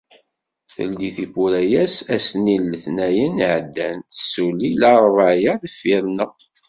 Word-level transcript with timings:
Teldi 0.75 1.09
tiwwura-as 1.15 1.95
ass-nni 2.15 2.55
n 2.61 2.69
letnayen 2.71 3.35
iɛeddan, 3.45 3.97
tessuli 4.13 4.69
larebɛa-a 4.81 5.53
deffir-neɣ. 5.61 6.31